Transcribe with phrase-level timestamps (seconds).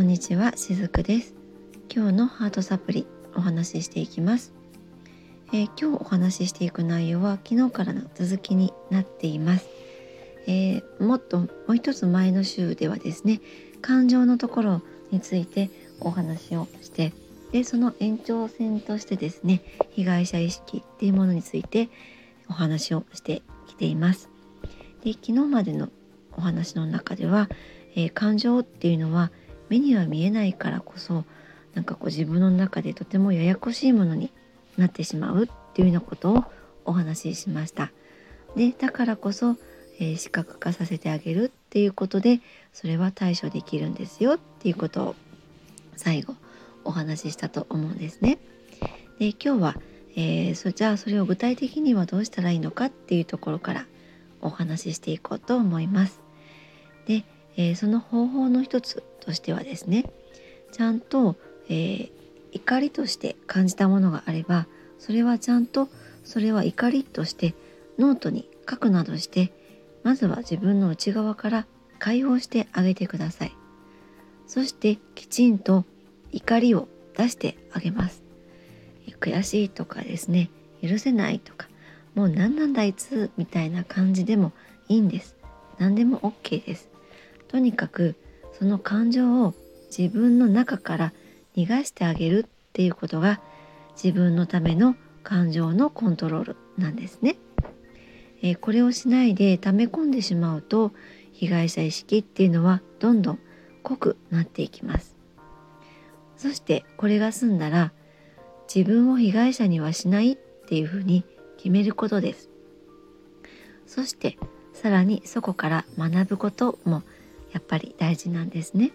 [0.00, 1.34] こんにちはしずくです。
[1.94, 4.54] 今日のハートサプリお話ししていきます、
[5.52, 9.68] えー、今日お話ししていく内容は昨日からの続きになっています、
[10.46, 13.42] えー、もっともう一つ前の週ではですね
[13.82, 15.68] 感情のところについて
[16.00, 17.12] お話をして
[17.52, 19.60] でその延長線としてですね
[19.90, 21.90] 被害者意識っていうものについて
[22.48, 24.30] お話をしてきています。
[25.04, 25.90] で昨日までの
[26.38, 27.50] お話の中では、
[27.96, 29.30] えー、感情っていうのは
[29.70, 31.24] 目には見えないからこそ
[31.74, 34.30] なんかこう自分の中でとてもややこしいものに
[34.76, 36.44] なってしまうっていうようなことを
[36.84, 37.92] お話ししました。
[38.56, 39.56] でだからこそ、
[39.98, 42.40] えー、視覚化させてあげるっていうことで
[42.72, 45.14] それは対処できるんですよっていうことを
[45.96, 46.34] 最後
[46.84, 48.38] お話ししたと思うんですね。
[49.20, 49.76] で今日は、
[50.16, 53.86] えー、そじゃあそれを具体的にはどうしたらいいのかっていうところから
[54.40, 56.20] お話ししていこうと思います。
[57.06, 57.24] で、
[57.60, 60.06] えー、その方法の一つとしてはですね
[60.72, 61.36] ちゃんと、
[61.68, 62.10] えー、
[62.52, 64.66] 怒りとして感じたものがあれば
[64.98, 65.88] それはちゃんと
[66.24, 67.54] それは怒りとして
[67.98, 69.52] ノートに書くなどして
[70.04, 71.66] まずは自分の内側から
[71.98, 73.52] 解放してあげてください。
[74.46, 75.84] そしてきちんと
[76.32, 78.22] 怒りを出してあげます。
[79.20, 80.48] 悔しいとかですね
[80.82, 81.68] 許せないとか
[82.14, 84.52] もう何なんだいつみたいな感じでも
[84.88, 85.36] いいんです。
[85.78, 86.89] 何でも OK です。
[87.50, 88.14] とにかく
[88.56, 89.54] その感情を
[89.96, 91.12] 自分の中から
[91.56, 93.40] 逃がしてあげるっていうことが
[94.00, 97.36] 自分のための感情のコントロールなんですね。
[98.40, 100.92] えー、これをしないで溜め込んでしまうと
[101.32, 103.38] 被害者意識っていうのはどんどん
[103.82, 105.16] 濃くなっていきます。
[106.36, 107.92] そしてこれが済んだら
[108.72, 111.24] 自分を被害者にはしないっていうふうに
[111.56, 112.48] 決めることです。
[113.88, 114.38] そして
[114.72, 117.02] さらにそこから学ぶことも
[117.52, 118.92] やっぱり大事なんですね。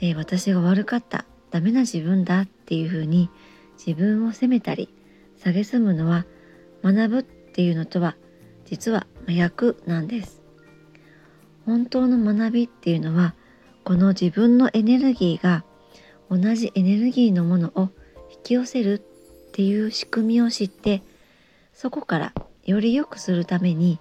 [0.00, 3.30] えー、私が悪かったダメな自分だっていうふうに
[3.84, 4.88] 自分を責めたり
[5.42, 6.26] 蔑むのは
[6.82, 8.16] 学ぶっていうのとは
[8.64, 10.42] 実は真逆なんです。
[11.64, 13.34] 本当の学びっていうのは
[13.84, 15.64] この自分のエネルギーが
[16.30, 17.90] 同じエネルギーのものを
[18.30, 21.02] 引き寄せるっていう仕組みを知って
[21.72, 22.32] そこから
[22.64, 23.98] より良くするために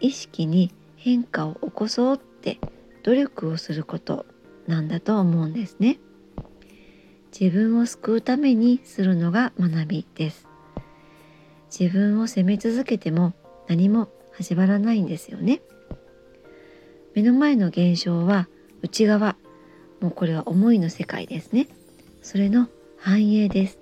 [0.00, 2.58] 意識に変化を起こそうって
[3.04, 4.26] 努力をすること
[4.66, 5.98] なんだと思うんですね。
[7.38, 10.46] 自分を救うためにするのが学びです。
[11.76, 13.32] 自分を責め続けても
[13.68, 15.62] 何も始まらないんですよね。
[17.14, 18.48] 目の前の現象は
[18.82, 19.36] 内側
[20.00, 21.68] もうこれは思いの世界ですね
[22.22, 23.78] それの繁栄です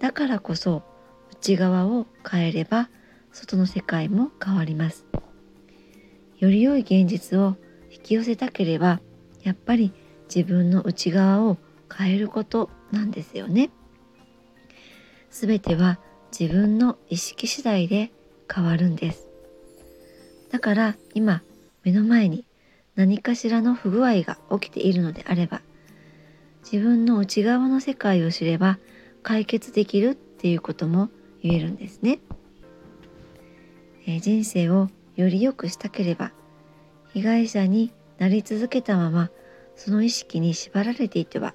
[0.00, 0.82] だからこそ
[1.32, 2.88] 内側を変えれば
[3.32, 5.04] 外の世界も変わります
[6.38, 7.56] より良い現実を
[7.90, 9.00] 引き寄せたければ
[9.42, 9.92] やっぱり
[10.34, 11.56] 自分の内側を
[11.94, 13.70] 変えることなんですよね
[15.30, 15.98] すべては
[16.38, 18.10] 自分の意識次第で
[18.52, 19.28] 変わるんです
[20.50, 21.42] だから今
[21.84, 22.46] 目の前に
[22.96, 25.62] 何かしらの不具合が起きているのであれば
[26.70, 28.78] 自分の内側の世界を知れば
[29.22, 31.10] 解決できるっていうことも
[31.42, 32.18] 言えるんですね。
[34.06, 36.32] えー、人生をより良くしたければ
[37.12, 39.30] 被害者になり続けたまま
[39.74, 41.54] その意識に縛られていては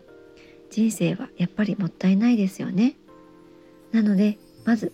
[0.70, 2.96] 人生はやっぱりもったいないですよね。
[3.92, 4.94] なのでまず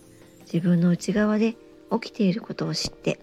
[0.52, 1.56] 自分の内側で
[1.90, 3.20] 起きていることを知って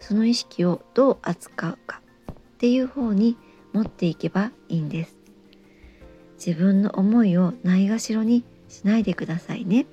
[0.00, 3.36] その意識をどう扱うかっていう方に
[3.72, 5.16] 持っていけばいいんです
[6.44, 9.86] 自分の思いをないがしろにしないでくださいね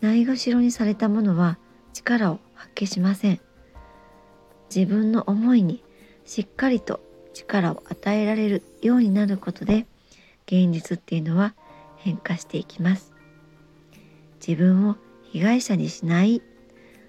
[0.00, 1.58] ないがしろにされたものは
[1.92, 3.40] 力を発揮しません。
[4.74, 5.82] 自分の思いに
[6.24, 7.00] しっかりと
[7.32, 9.86] 力を与えられるようになることで
[10.46, 11.54] 現実っていうのは
[11.96, 13.14] 変化していきます。
[14.46, 16.42] 自分を被害者にしない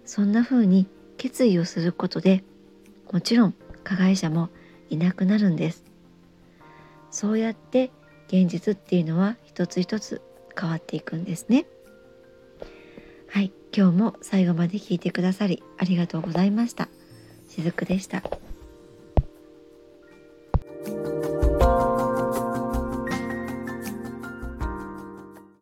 [0.05, 0.87] そんな風に
[1.17, 2.43] 決意をすることで
[3.11, 4.49] もちろん加害者も
[4.89, 5.83] いなくなるんです。
[7.11, 7.91] そうやって
[8.27, 10.21] 現実っていうのは一つ一つ
[10.59, 11.65] 変わっていくんですね。
[13.75, 16.89] 今日も最後まで聞いてくださりありがとうございました
[17.47, 18.23] しずくでした。